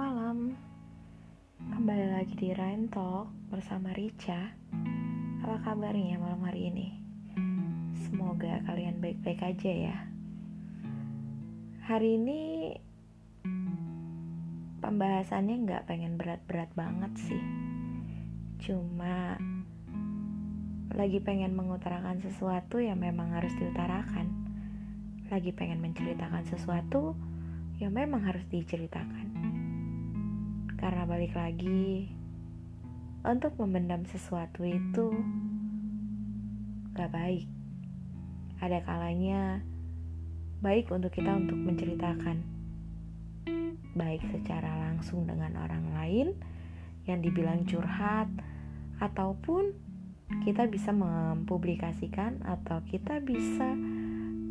[0.00, 0.56] malam.
[1.60, 4.48] Kembali lagi di Rain Talk bersama Rica.
[5.44, 6.88] Apa kabarnya malam hari ini?
[8.08, 9.96] Semoga kalian baik-baik aja ya.
[11.84, 12.40] Hari ini
[14.80, 17.44] Pembahasannya nggak pengen berat-berat banget sih.
[18.56, 19.36] Cuma
[20.96, 24.32] Lagi pengen mengutarakan sesuatu yang memang harus diutarakan.
[25.28, 27.12] Lagi pengen menceritakan sesuatu
[27.76, 29.29] yang memang harus diceritakan.
[30.80, 32.08] Karena balik lagi,
[33.20, 35.12] untuk memendam sesuatu itu
[36.96, 37.44] gak baik.
[38.64, 39.60] Ada kalanya
[40.64, 42.40] baik untuk kita untuk menceritakan,
[43.92, 46.28] baik secara langsung dengan orang lain
[47.04, 48.28] yang dibilang curhat,
[49.04, 49.76] ataupun
[50.44, 53.68] kita bisa mempublikasikan atau kita bisa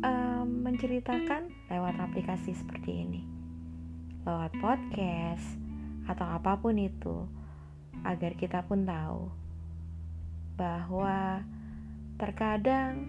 [0.06, 3.22] um, menceritakan lewat aplikasi seperti ini,
[4.26, 5.59] lewat podcast
[6.10, 7.30] atau apa pun itu,
[8.02, 9.30] agar kita pun tahu
[10.58, 11.46] bahwa
[12.18, 13.06] terkadang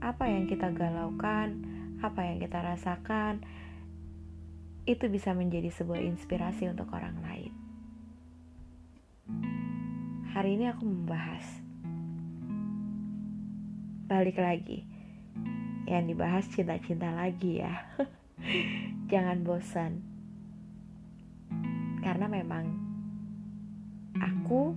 [0.00, 1.60] apa yang kita galaukan,
[2.00, 3.44] apa yang kita rasakan,
[4.88, 7.52] itu bisa menjadi sebuah inspirasi untuk orang lain.
[10.32, 11.44] Hari ini aku membahas
[14.10, 14.82] balik lagi
[15.86, 17.86] yang dibahas cinta-cinta lagi ya.
[19.12, 20.11] Jangan bosan.
[22.02, 22.64] Karena memang
[24.18, 24.74] aku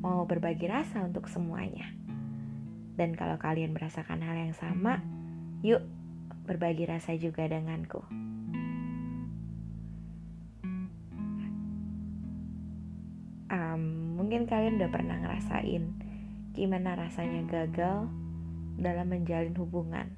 [0.00, 1.86] mau berbagi rasa untuk semuanya.
[2.98, 4.98] Dan kalau kalian merasakan hal yang sama,
[5.62, 5.86] yuk
[6.48, 8.02] berbagi rasa juga denganku.
[13.48, 15.84] Um, mungkin kalian udah pernah ngerasain
[16.58, 18.10] gimana rasanya gagal
[18.80, 20.10] dalam menjalin hubungan.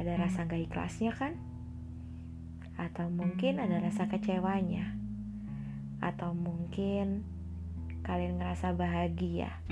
[0.00, 1.53] Ada rasa gak ikhlasnya kan?
[2.76, 4.94] Atau mungkin ada rasa kecewanya.
[6.02, 7.24] Atau mungkin
[8.04, 9.64] kalian ngerasa bahagia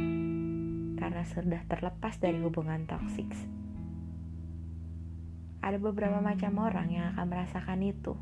[0.96, 3.28] karena sudah terlepas dari hubungan toksik.
[5.62, 8.14] Ada beberapa macam orang yang akan merasakan itu.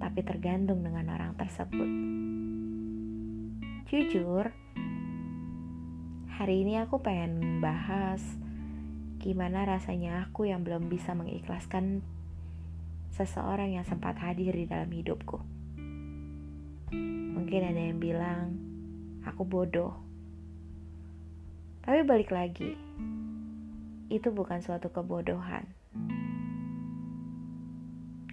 [0.00, 1.90] Tapi tergantung dengan orang tersebut.
[3.86, 4.50] Jujur,
[6.42, 8.18] Hari ini aku pengen bahas
[9.22, 12.02] gimana rasanya aku yang belum bisa mengikhlaskan
[13.12, 15.38] seseorang yang sempat hadir di dalam hidupku.
[17.36, 18.56] Mungkin ada yang bilang
[19.22, 19.92] aku bodoh.
[21.84, 22.72] Tapi balik lagi,
[24.08, 25.68] itu bukan suatu kebodohan.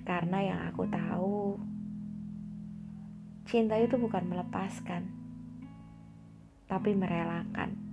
[0.07, 1.59] Karena yang aku tahu,
[3.45, 5.05] cinta itu bukan melepaskan,
[6.65, 7.89] tapi merelakan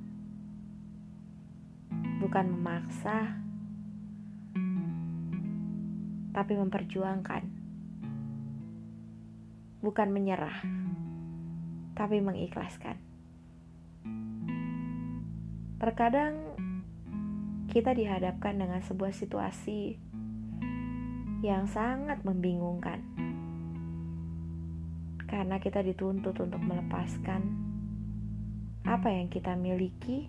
[2.17, 3.46] bukan memaksa,
[6.37, 7.49] tapi memperjuangkan,
[9.81, 10.61] bukan menyerah,
[11.97, 13.01] tapi mengikhlaskan.
[15.81, 16.37] Terkadang
[17.73, 19.97] kita dihadapkan dengan sebuah situasi
[21.41, 23.01] yang sangat membingungkan
[25.25, 27.41] karena kita dituntut untuk melepaskan
[28.85, 30.29] apa yang kita miliki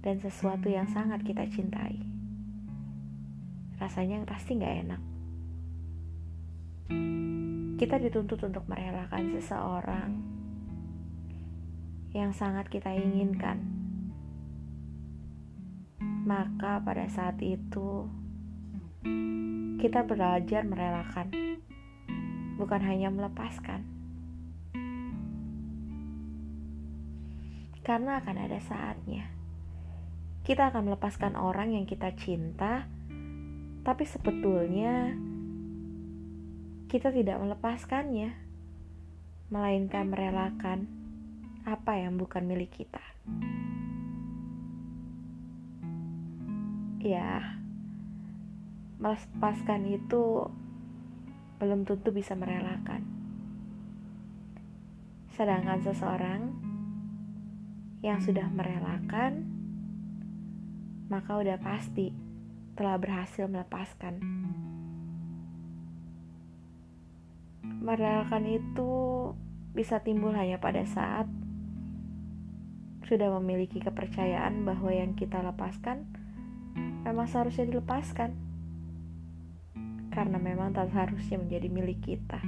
[0.00, 2.07] dan sesuatu yang sangat kita cintai.
[3.78, 5.02] Rasanya pasti gak enak.
[7.78, 10.10] Kita dituntut untuk merelakan seseorang
[12.10, 13.62] yang sangat kita inginkan.
[16.26, 18.10] Maka pada saat itu
[19.78, 21.30] kita belajar merelakan,
[22.58, 23.86] bukan hanya melepaskan.
[27.86, 29.38] Karena akan ada saatnya
[30.48, 32.88] kita akan melepaskan orang yang kita cinta,
[33.88, 35.16] tapi sebetulnya
[36.92, 38.36] kita tidak melepaskannya,
[39.48, 40.84] melainkan merelakan
[41.64, 43.00] apa yang bukan milik kita.
[47.00, 47.56] Ya,
[49.00, 50.52] melepaskan itu
[51.56, 53.08] belum tentu bisa merelakan.
[55.32, 56.52] Sedangkan seseorang
[58.04, 59.48] yang sudah merelakan
[61.08, 62.27] maka udah pasti
[62.78, 64.22] telah berhasil melepaskan.
[67.82, 68.90] Merelakan itu
[69.74, 71.26] bisa timbul hanya pada saat
[73.10, 76.06] sudah memiliki kepercayaan bahwa yang kita lepaskan
[77.02, 78.38] memang seharusnya dilepaskan.
[80.14, 82.38] Karena memang tak seharusnya menjadi milik kita.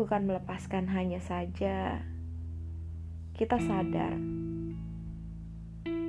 [0.00, 2.00] Bukan melepaskan hanya saja
[3.40, 4.20] kita sadar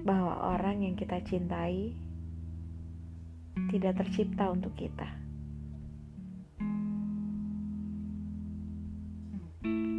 [0.04, 1.96] bahwa orang yang kita cintai
[3.72, 5.08] tidak tercipta untuk kita.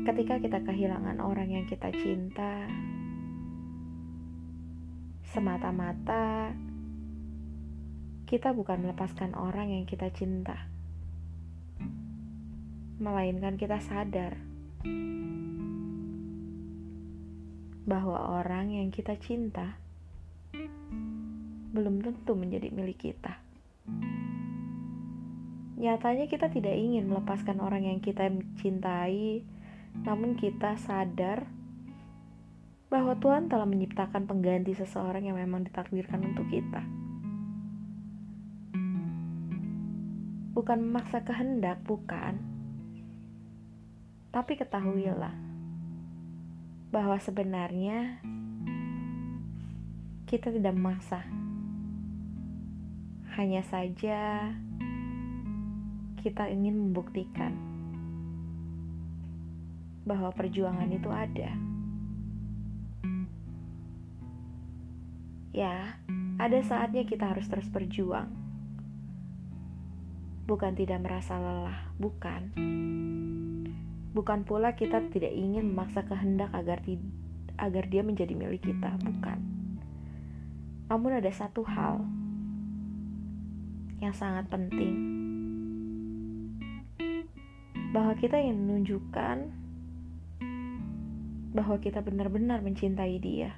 [0.05, 2.69] Ketika kita kehilangan orang yang kita cinta,
[5.33, 6.53] semata-mata
[8.29, 10.69] kita bukan melepaskan orang yang kita cinta,
[13.01, 14.37] melainkan kita sadar
[17.83, 19.75] bahwa orang yang kita cinta
[21.73, 23.41] belum tentu menjadi milik kita.
[25.83, 28.31] Nyatanya kita tidak ingin melepaskan orang yang kita
[28.61, 29.43] cintai,
[30.07, 31.49] namun kita sadar
[32.93, 36.85] bahwa Tuhan telah menciptakan pengganti seseorang yang memang ditakdirkan untuk kita.
[40.53, 42.37] Bukan memaksa kehendak, bukan.
[44.31, 45.42] Tapi ketahuilah
[46.93, 48.21] bahwa sebenarnya
[50.29, 51.25] kita tidak memaksa
[53.33, 54.53] hanya saja
[56.21, 57.57] kita ingin membuktikan
[60.05, 61.51] bahwa perjuangan itu ada.
[65.53, 66.01] Ya,
[66.41, 68.31] ada saatnya kita harus terus berjuang.
[70.49, 72.53] Bukan tidak merasa lelah, bukan.
[74.13, 76.85] Bukan pula kita tidak ingin memaksa kehendak agar
[77.57, 79.41] agar dia menjadi milik kita, bukan.
[80.93, 82.05] Namun ada satu hal
[84.05, 84.95] yang sangat penting.
[87.97, 89.37] Bahwa kita ingin menunjukkan
[91.53, 93.57] bahwa kita benar-benar mencintai dia.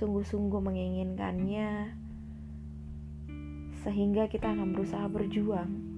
[0.00, 2.00] Sungguh-sungguh menginginkannya
[3.84, 5.93] sehingga kita akan berusaha berjuang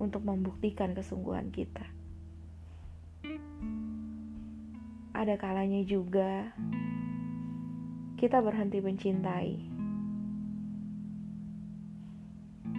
[0.00, 1.84] untuk membuktikan kesungguhan kita
[5.16, 6.52] ada kalanya juga
[8.20, 9.76] kita berhenti mencintai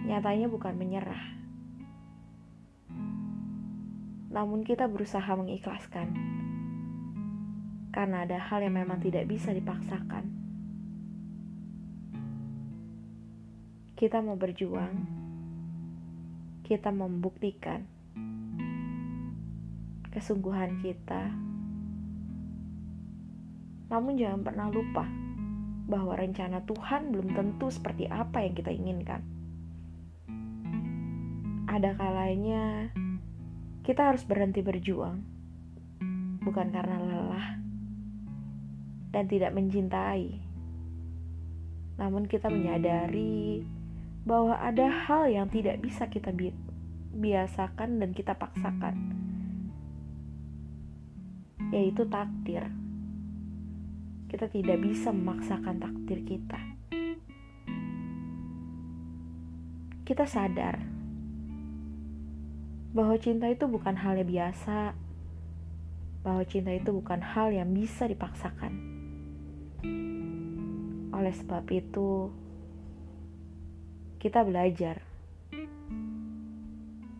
[0.08, 1.36] nyatanya bukan menyerah.
[4.32, 6.16] Namun kita berusaha mengikhlaskan.
[7.92, 10.24] Karena ada hal yang memang tidak bisa dipaksakan.
[14.00, 15.27] Kita mau berjuang.
[16.68, 17.80] Kita membuktikan
[20.12, 21.32] kesungguhan kita.
[23.88, 25.08] Namun jangan pernah lupa
[25.88, 29.24] bahwa rencana Tuhan belum tentu seperti apa yang kita inginkan
[31.78, 32.90] ada kalanya
[33.86, 35.22] kita harus berhenti berjuang,
[36.42, 37.48] bukan karena lelah
[39.14, 40.42] dan tidak mencintai,
[41.96, 43.62] namun kita menyadari
[44.26, 46.54] bahwa ada hal yang tidak bisa kita bi
[47.18, 48.94] biasakan dan kita paksakan,
[51.74, 52.70] yaitu takdir.
[54.28, 56.60] Kita tidak bisa memaksakan takdir kita.
[60.04, 60.80] Kita sadar
[62.92, 64.96] bahwa cinta itu bukan hal yang biasa,
[66.24, 68.72] bahwa cinta itu bukan hal yang bisa dipaksakan.
[71.12, 72.32] Oleh sebab itu,
[74.18, 74.98] kita belajar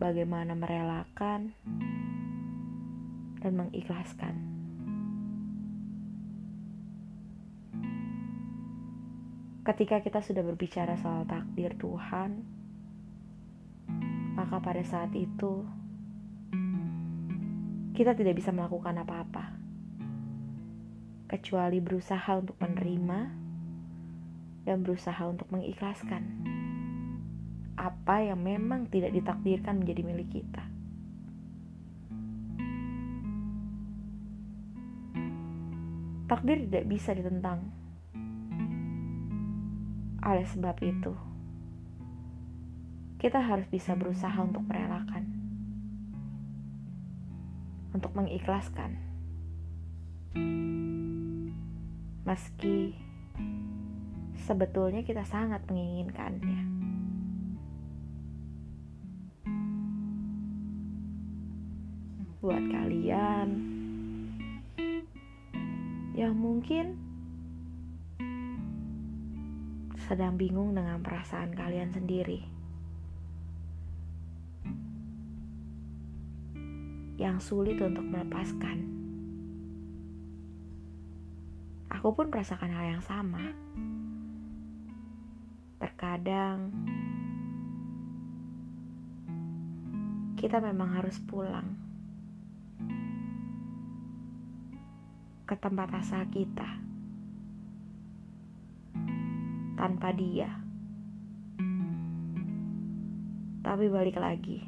[0.02, 1.54] bagaimana merelakan
[3.38, 4.34] dan mengikhlaskan.
[9.62, 12.42] Ketika kita sudah berbicara soal takdir Tuhan,
[14.34, 15.62] maka pada saat itu
[17.94, 19.54] kita tidak bisa melakukan apa-apa
[21.30, 23.20] kecuali berusaha untuk menerima
[24.66, 26.58] dan berusaha untuk mengikhlaskan
[27.78, 30.64] apa yang memang tidak ditakdirkan menjadi milik kita.
[36.26, 37.70] Takdir tidak bisa ditentang.
[40.20, 41.14] Oleh sebab itu,
[43.22, 45.24] kita harus bisa berusaha untuk merelakan,
[47.96, 48.98] untuk mengikhlaskan,
[52.28, 52.92] meski
[54.44, 56.77] sebetulnya kita sangat menginginkannya.
[62.38, 63.48] Buat kalian
[66.14, 66.94] yang mungkin
[70.06, 72.46] sedang bingung dengan perasaan kalian sendiri
[77.18, 78.86] yang sulit untuk melepaskan.
[81.90, 83.50] Aku pun merasakan hal yang sama.
[85.82, 86.70] Terkadang
[90.38, 91.87] kita memang harus pulang
[95.48, 96.68] ke tempat asal kita
[99.80, 100.52] tanpa dia.
[103.64, 104.60] Tapi balik lagi,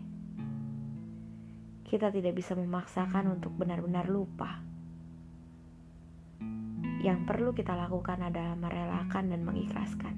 [1.85, 4.65] kita tidak bisa memaksakan untuk benar-benar lupa.
[7.05, 10.17] Yang perlu kita lakukan adalah merelakan dan mengikhlaskan.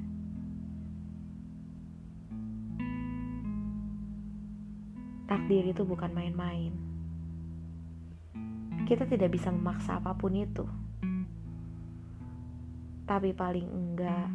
[5.26, 6.91] Takdir itu bukan main-main.
[8.84, 10.64] Kita tidak bisa memaksa apa pun itu.
[13.08, 14.28] Tapi paling enggak,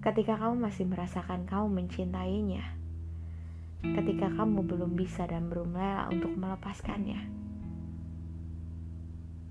[0.00, 2.64] ketika kamu masih merasakan kamu mencintainya,
[3.82, 7.40] ketika kamu belum bisa dan belum rela untuk melepaskannya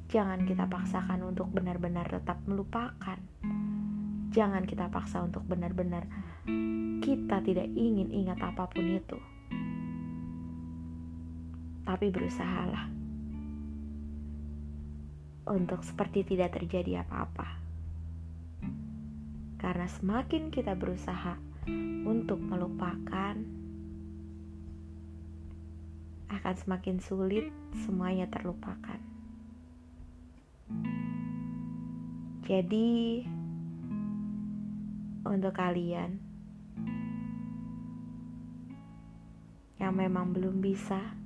[0.10, 3.22] Jangan kita paksakan untuk benar-benar tetap melupakan.
[4.34, 6.10] Jangan kita paksa untuk benar-benar
[6.98, 9.39] kita tidak ingin ingat apa pun itu.
[11.90, 12.86] Tapi berusahalah
[15.50, 17.58] untuk seperti tidak terjadi apa-apa.
[19.58, 21.34] Karena semakin kita berusaha
[22.06, 23.34] untuk melupakan,
[26.30, 29.02] akan semakin sulit semuanya terlupakan.
[32.46, 33.26] Jadi,
[35.26, 36.22] untuk kalian
[39.82, 41.19] yang memang belum bisa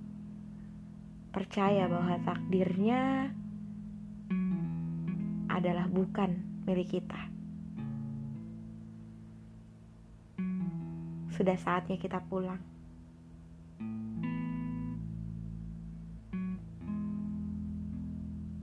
[1.34, 3.34] percaya bahwa takdirnya
[5.50, 6.38] adalah bukan
[6.70, 7.22] milik kita,
[11.34, 12.62] sudah saatnya kita pulang.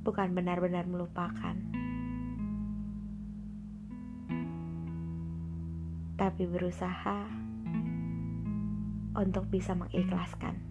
[0.00, 1.81] Bukan benar-benar melupakan.
[6.21, 7.25] tapi berusaha
[9.17, 10.70] untuk bisa mengikhlaskan.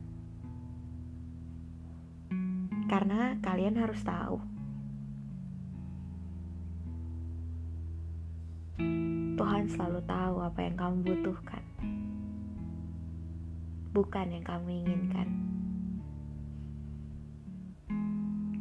[2.90, 4.42] Karena kalian harus tahu,
[9.38, 11.64] Tuhan selalu tahu apa yang kamu butuhkan,
[13.94, 15.30] bukan yang kamu inginkan.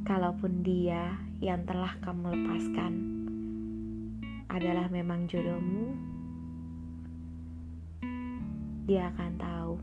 [0.05, 2.93] Kalaupun Dia yang telah kamu lepaskan
[4.53, 5.97] adalah memang jodohmu
[8.89, 9.75] dia akan tahu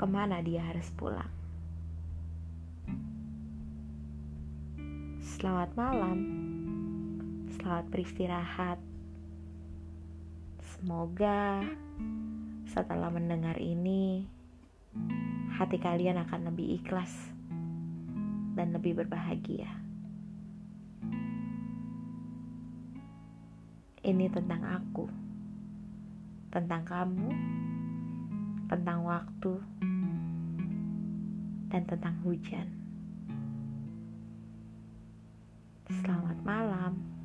[0.00, 1.37] ke mana dia harus pulang.
[5.38, 6.18] Selamat malam,
[7.46, 8.82] selamat beristirahat.
[10.58, 11.62] Semoga
[12.66, 14.26] setelah mendengar ini,
[15.54, 17.14] hati kalian akan lebih ikhlas
[18.58, 19.70] dan lebih berbahagia.
[24.02, 25.06] Ini tentang aku
[26.50, 27.30] tentang kamu,
[28.66, 29.54] tentang waktu,
[31.70, 32.77] dan tentang hujan.
[35.88, 37.17] Selamat malam.